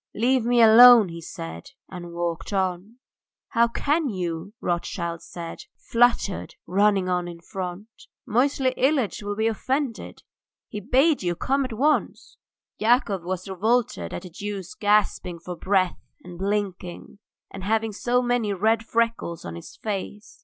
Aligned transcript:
"Leave 0.15 0.43
me 0.43 0.63
alone," 0.63 1.09
he 1.09 1.21
said, 1.21 1.69
and 1.87 2.11
walked 2.11 2.51
on. 2.51 2.95
"How 3.49 3.67
can 3.67 4.09
you," 4.09 4.51
Rothschild 4.59 5.21
said, 5.21 5.65
fluttered, 5.77 6.55
running 6.65 7.07
on 7.07 7.27
in 7.27 7.39
front. 7.39 7.87
"Moisey 8.25 8.73
Ilyitch 8.75 9.21
will 9.21 9.35
be 9.35 9.45
offended! 9.45 10.23
He 10.69 10.79
bade 10.79 11.21
you 11.21 11.35
come 11.35 11.63
at 11.65 11.73
once!" 11.73 12.37
Yakov 12.79 13.23
was 13.23 13.47
revolted 13.47 14.11
at 14.11 14.23
the 14.23 14.31
Jew's 14.31 14.73
gasping 14.73 15.37
for 15.37 15.55
breath 15.55 15.99
and 16.23 16.39
blinking, 16.39 17.19
and 17.51 17.63
having 17.63 17.91
so 17.91 18.23
many 18.23 18.53
red 18.53 18.83
freckles 18.83 19.45
on 19.45 19.53
his 19.53 19.75
face. 19.75 20.39